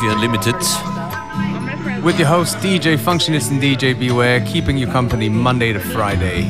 [0.00, 2.04] FM4 Unlimited.
[2.04, 6.44] With your host DJ Functionist and DJ Beware, keeping you company Monday to Friday,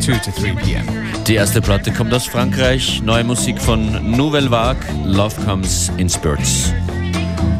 [0.00, 0.86] 2 to 3 p.m.
[1.24, 6.72] Die erste Platte kommt aus Frankreich, neue Musik von Nouvelle Vague, Love Comes in Spurts.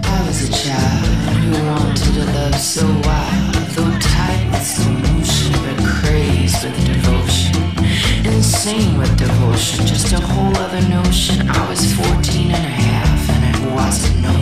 [0.04, 1.06] I was a child
[1.42, 7.56] who wanted to love so wild, though tight with slow motion, but crazed with devotion.
[8.24, 11.48] Insane with devotion, just a whole other notion.
[11.48, 14.41] I was 14 and a half, and it wasn't no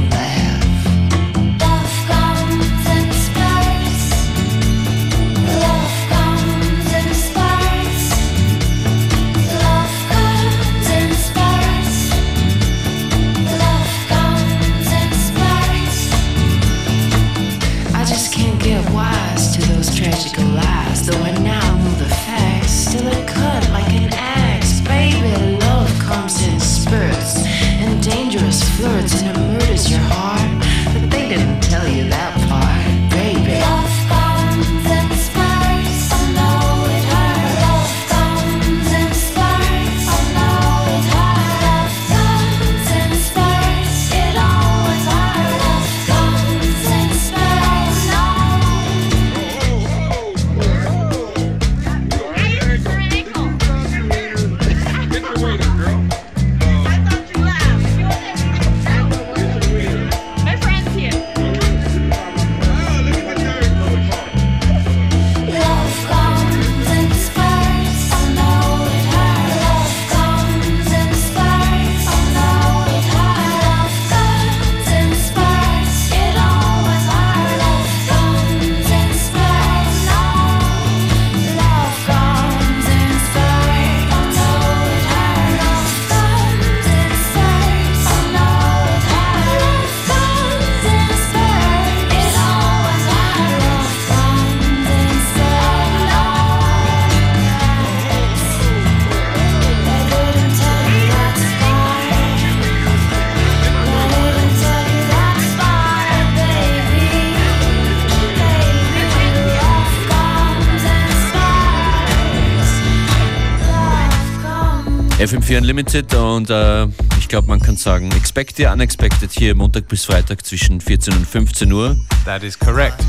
[115.50, 116.86] FM4 Unlimited und äh,
[117.18, 121.26] ich glaube, man kann sagen, expect the unexpected hier Montag bis Freitag zwischen 14 und
[121.26, 121.96] 15 Uhr.
[122.24, 123.02] That is correct.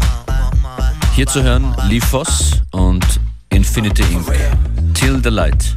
[1.16, 3.06] Hier zu hören Lee Foss und
[3.50, 4.26] Infinity Inc.
[4.96, 5.76] Till the Light.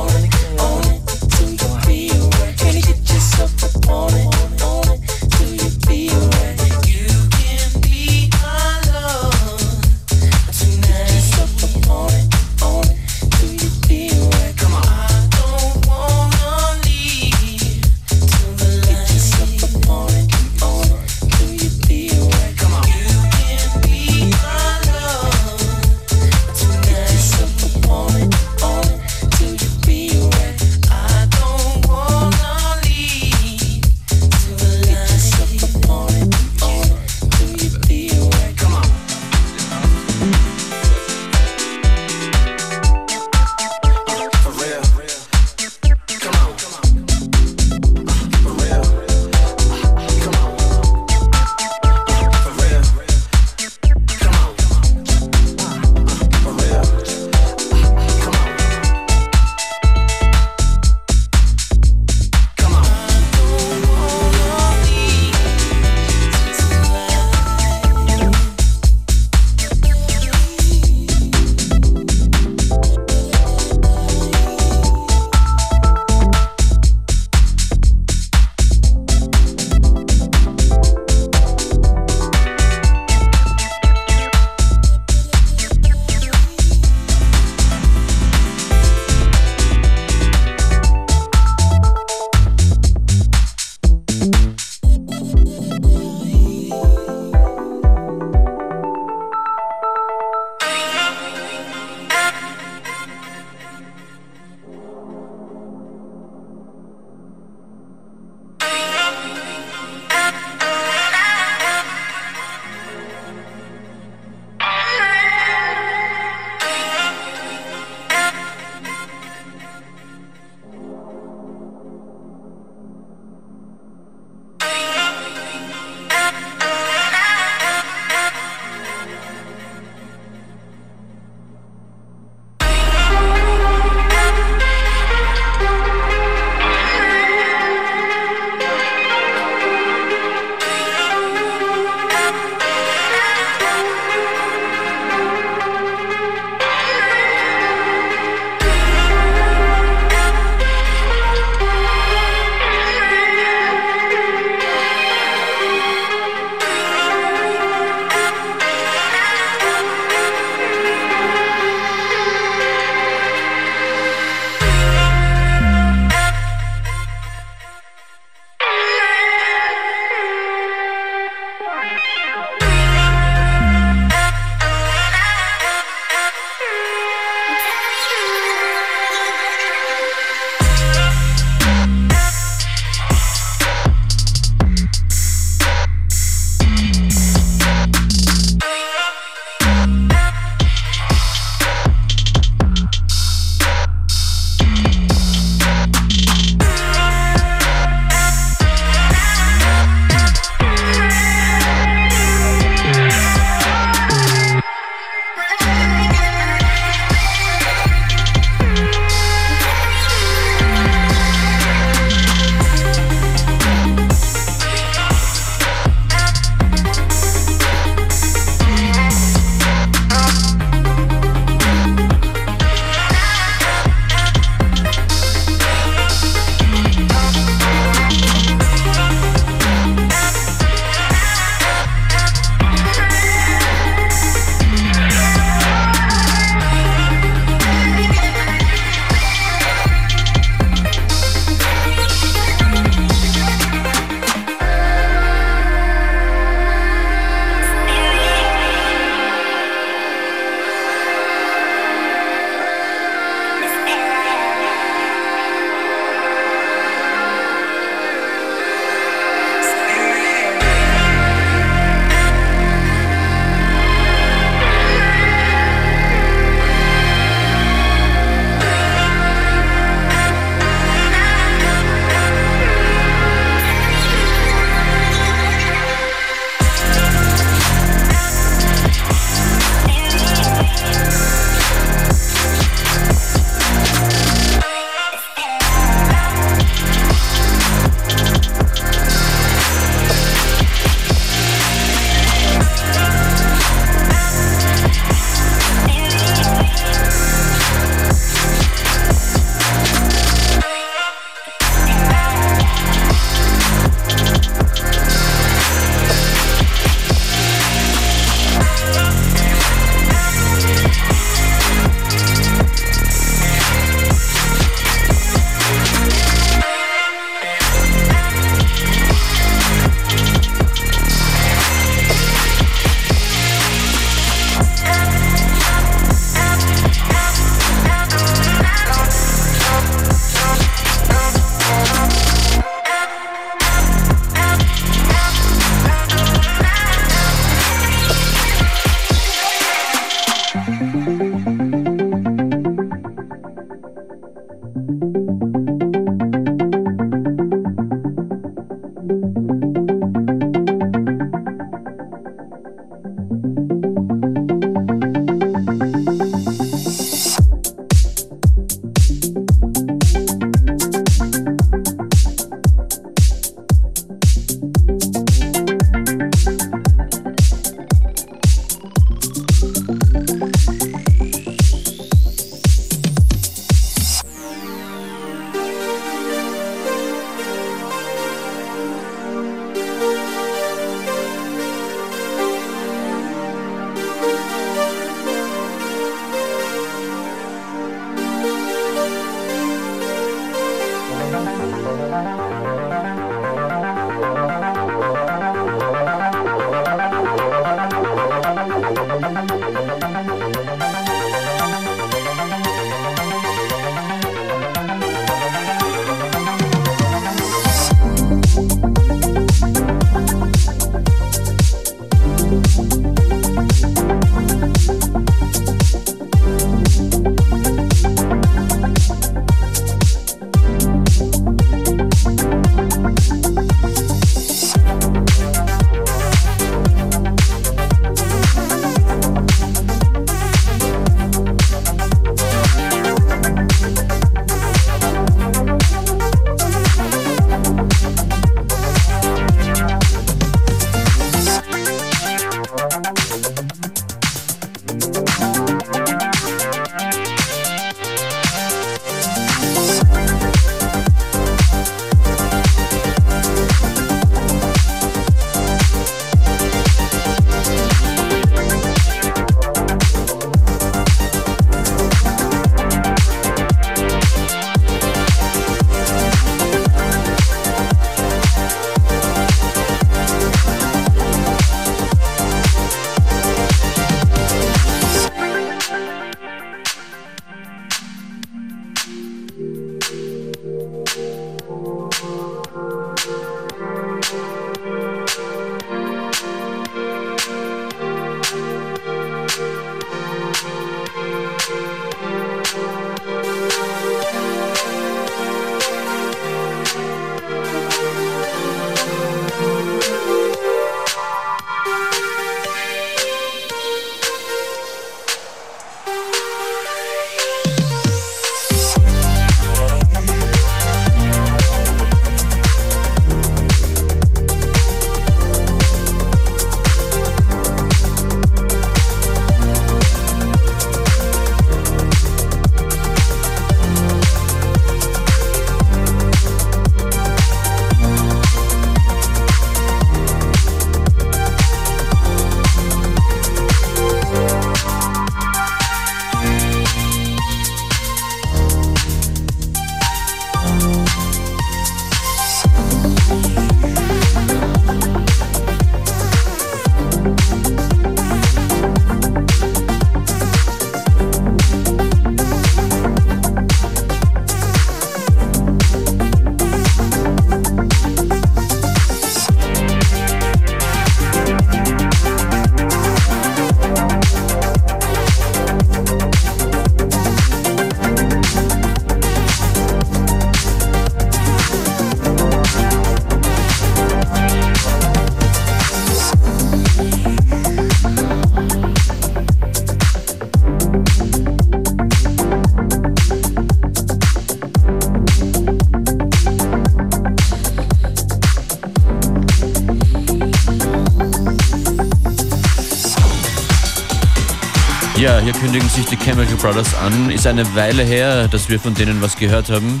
[596.22, 597.30] Chemical Brothers an.
[597.30, 600.00] Ist eine Weile her, dass wir von denen was gehört haben.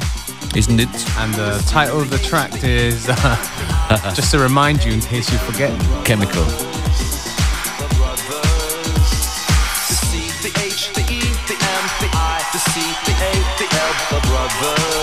[0.54, 0.88] Isn't it?
[1.18, 3.36] And the title of the track is uh,
[4.14, 5.72] just to remind you in case you forget.
[6.04, 6.44] Chemical.
[10.42, 14.28] The H, the E, the M, the I, the C, the A, the L, the
[14.28, 15.01] brothers.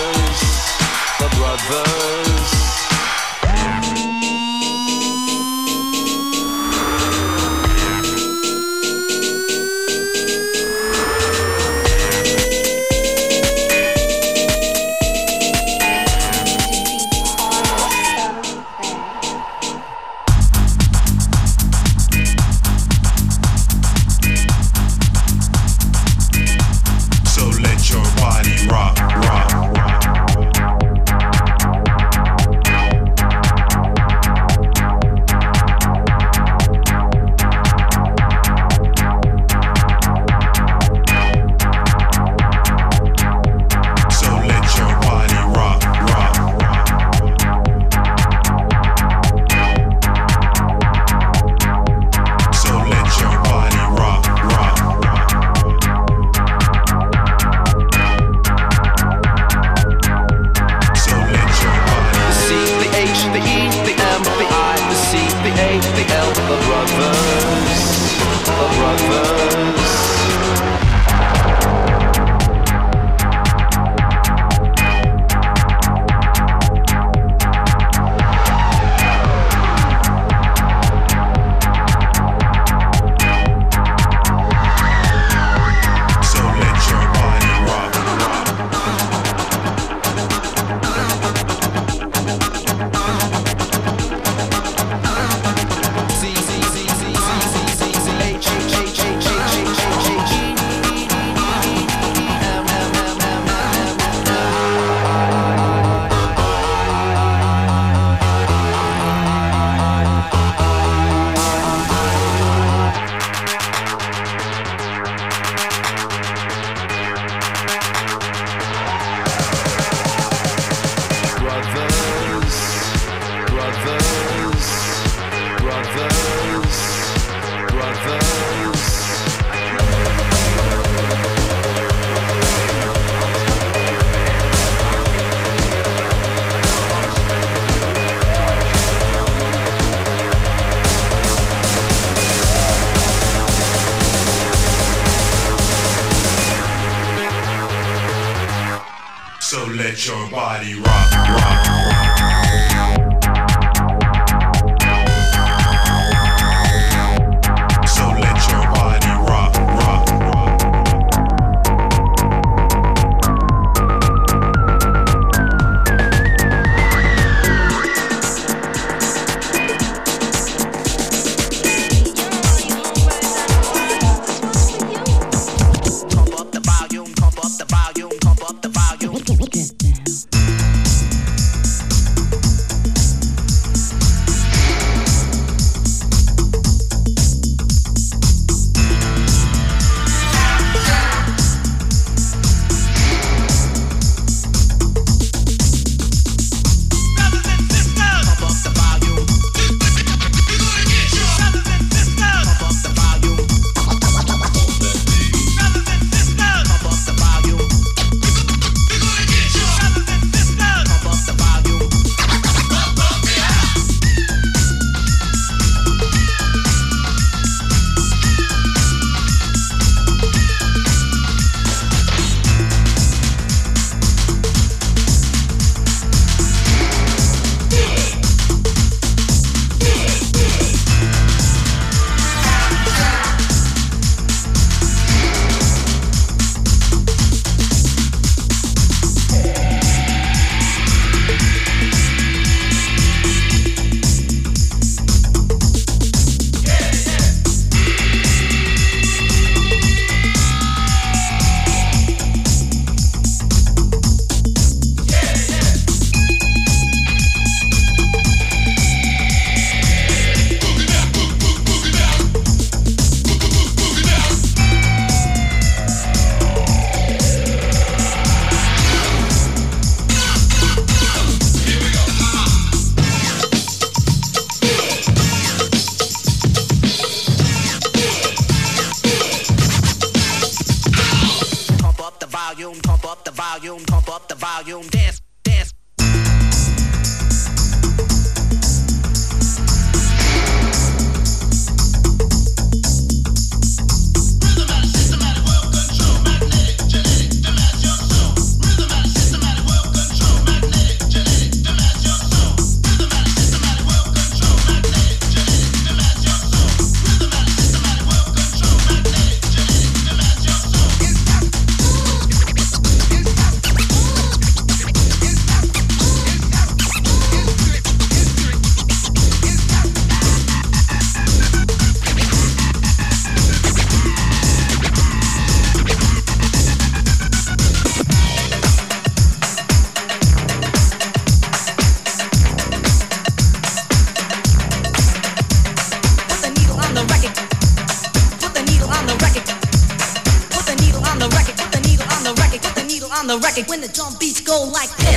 [344.50, 345.09] Go like this.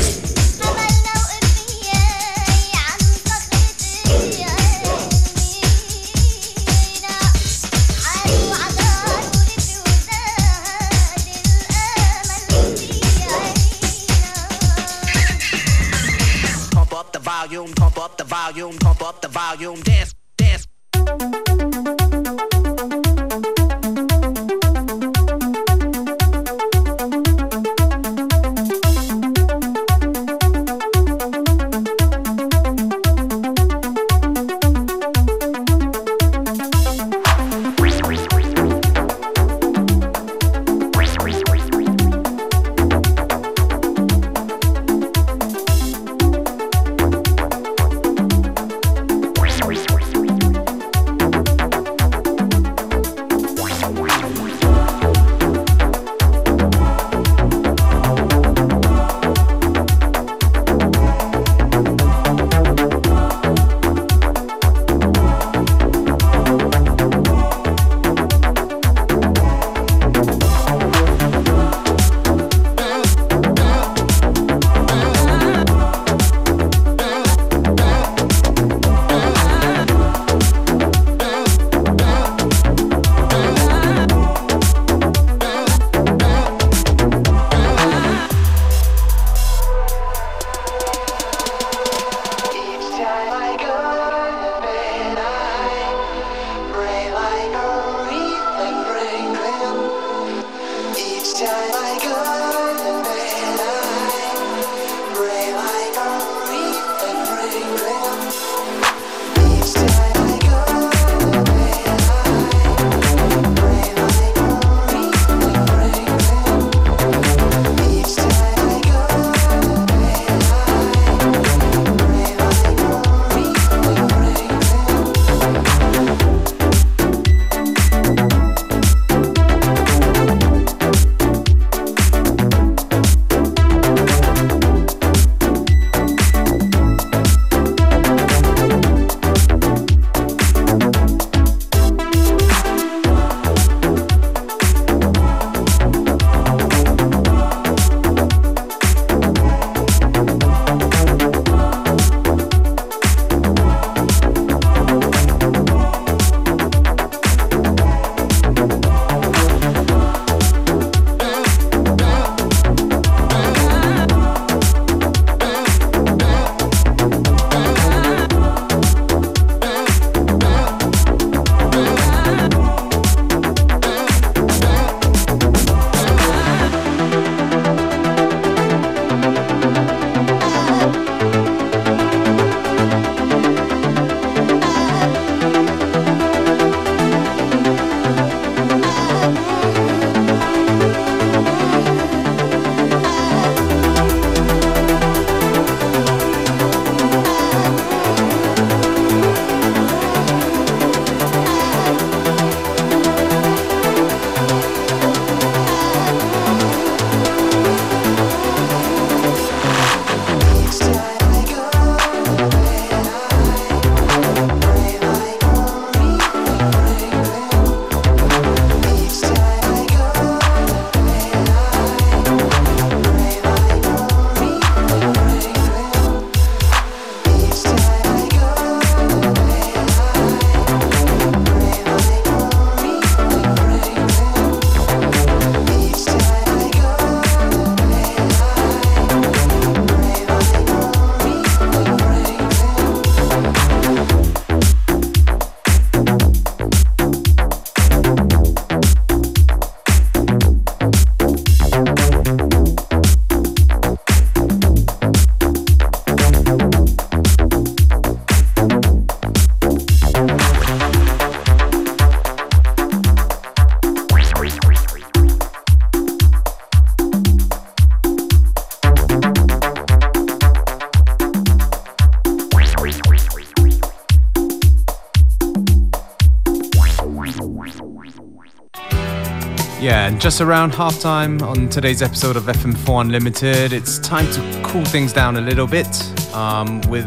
[280.24, 285.36] Just around halftime on today's episode of FM4 Unlimited, it's time to cool things down
[285.36, 285.86] a little bit
[286.34, 287.06] um, with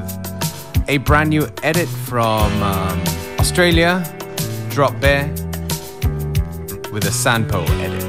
[0.88, 3.02] a brand new edit from um,
[3.38, 4.04] Australia,
[4.68, 5.28] Drop Bear,
[6.92, 8.05] with a Sanpo edit.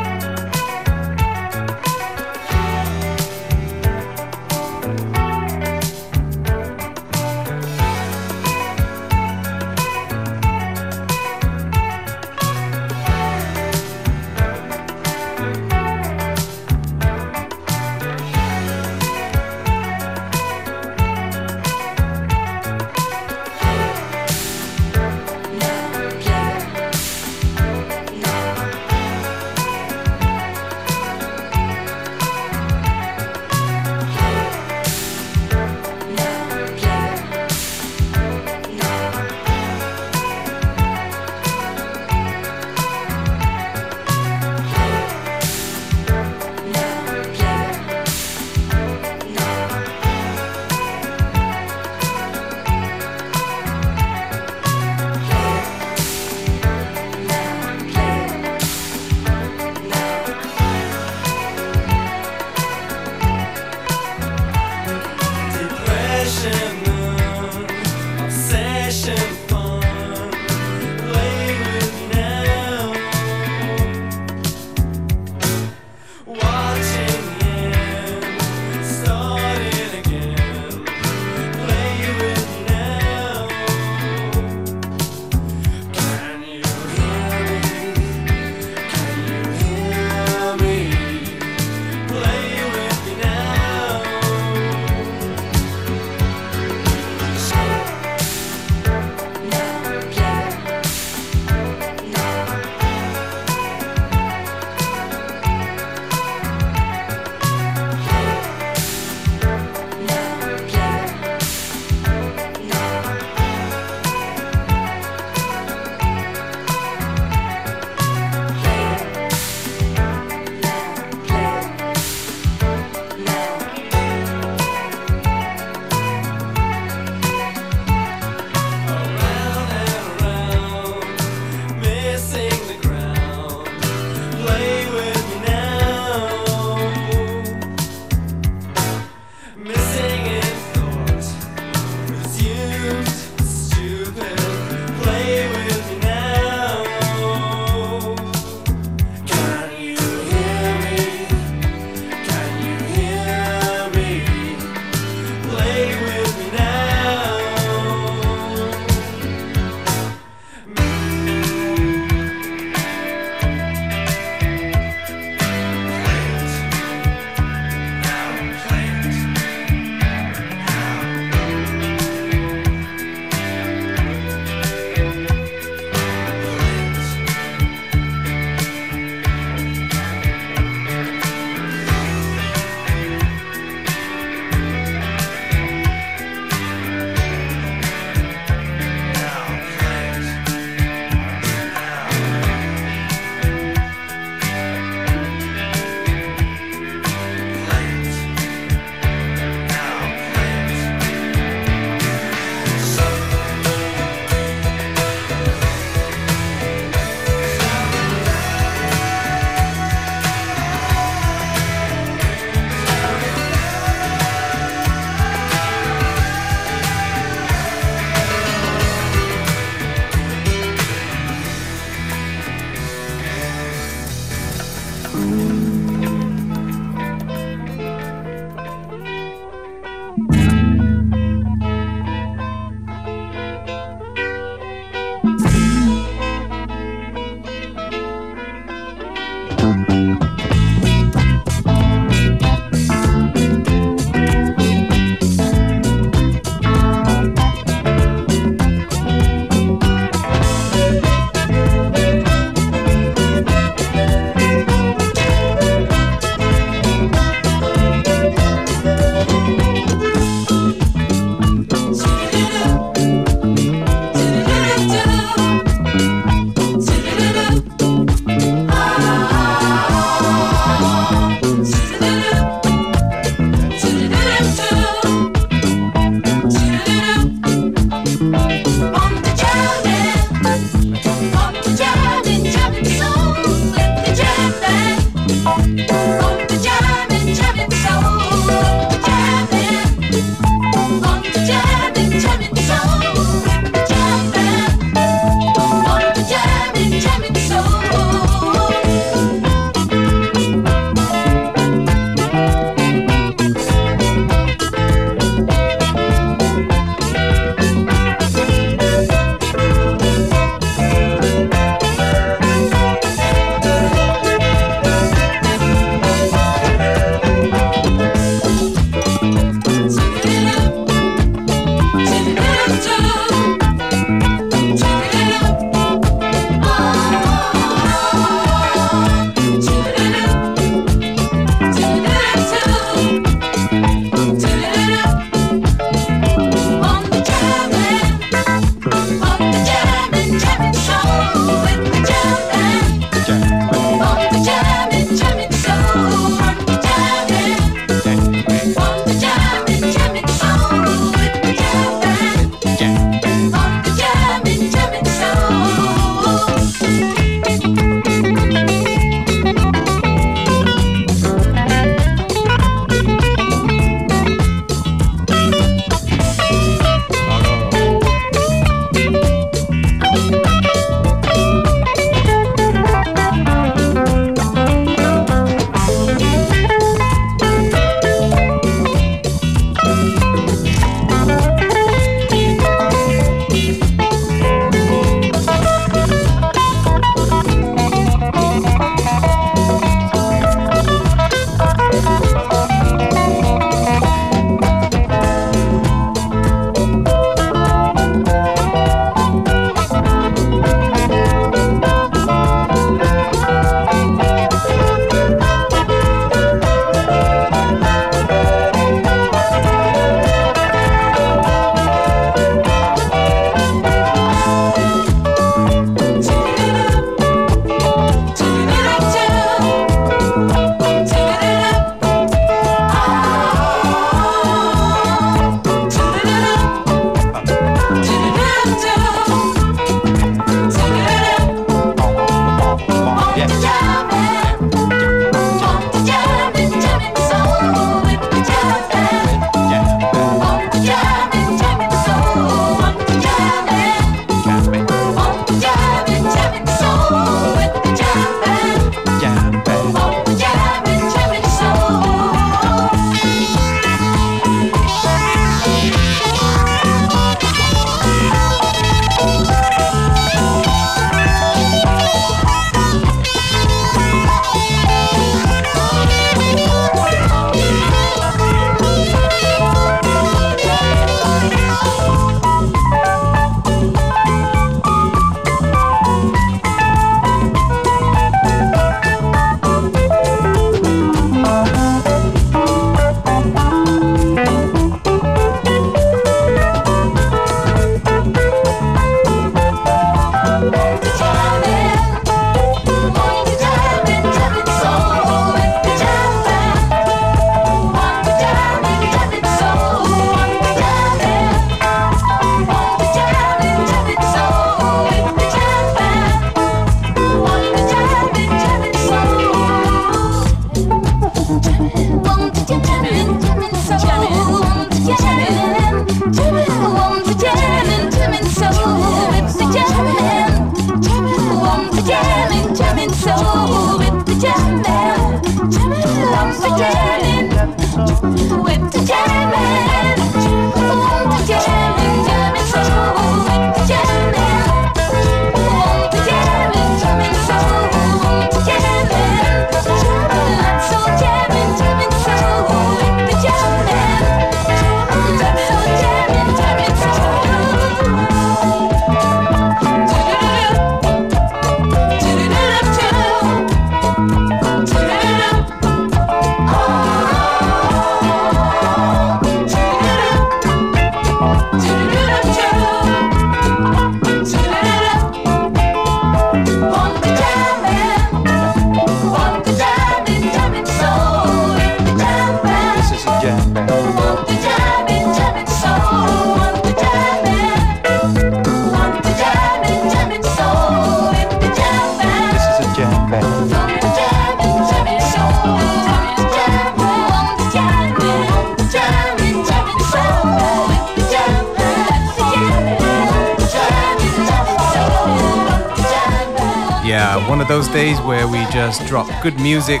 [597.62, 600.00] Of those days where we just drop good music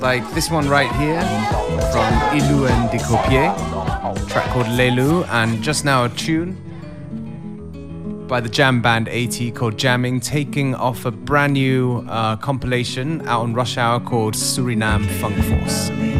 [0.00, 1.20] like this one right here
[1.90, 3.54] from Ilu and Dicopier,
[4.28, 6.54] track called Lelu, and just now a tune
[8.28, 13.40] by the jam band AT called Jamming, taking off a brand new uh, compilation out
[13.40, 16.17] on Rush Hour called Suriname Funk Force.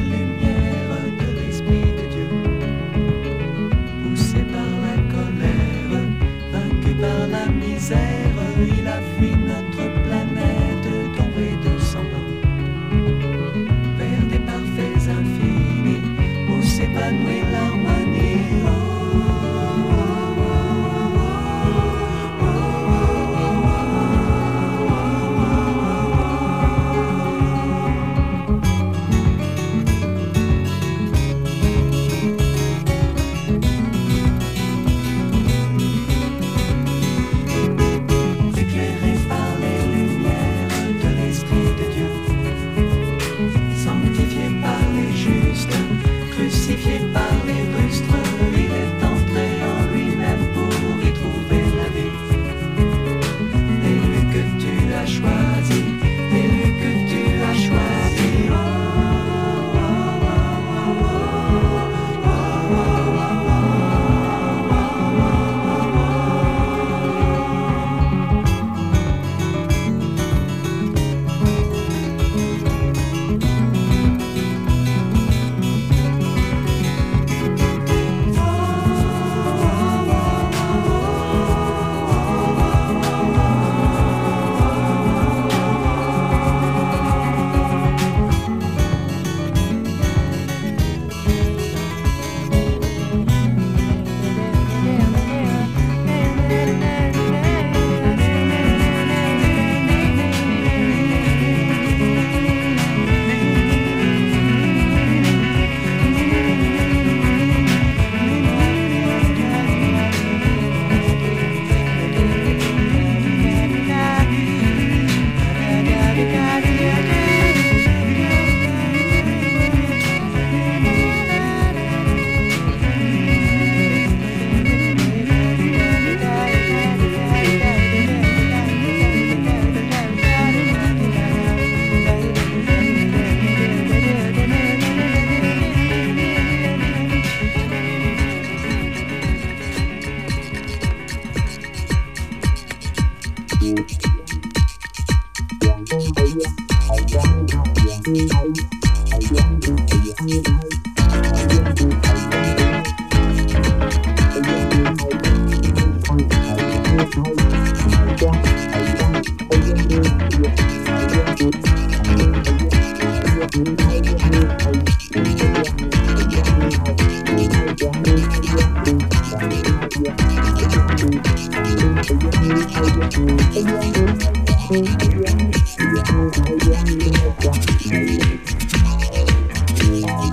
[170.99, 171.25] Thank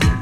[0.03, 0.14] you.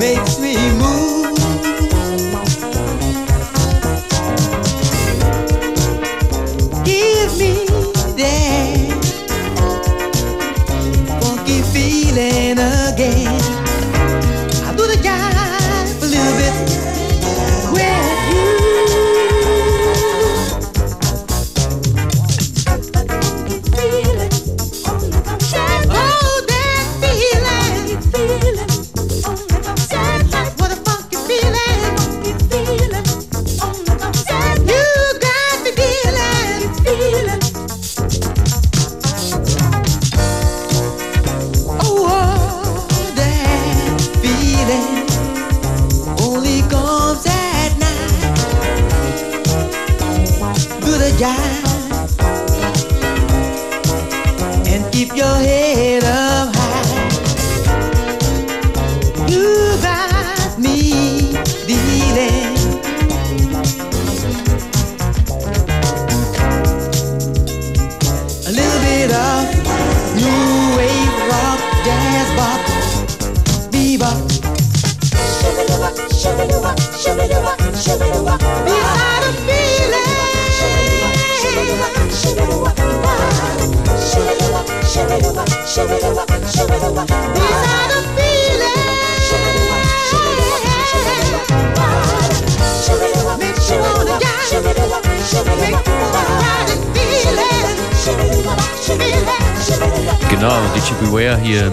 [0.00, 1.19] makes me move.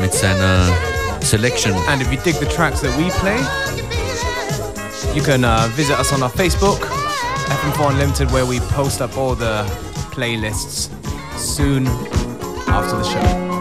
[0.03, 1.73] It's an uh, Selection.
[1.89, 3.37] And if you dig the tracks that we play,
[5.13, 9.35] you can uh, visit us on our Facebook, FM4 Unlimited, where we post up all
[9.35, 9.63] the
[10.11, 10.89] playlists
[11.37, 11.87] soon
[12.67, 13.56] after the show.